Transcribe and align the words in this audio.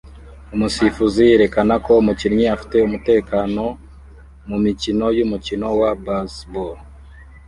Umusifuzi 0.55 1.19
yerekana 1.29 1.73
ko 1.85 1.91
umukinnyi 2.01 2.45
afite 2.55 2.77
umutekano 2.87 3.63
mumikino 4.49 5.05
yumukino 5.17 5.67
wa 5.79 5.91
baseball 6.05 6.75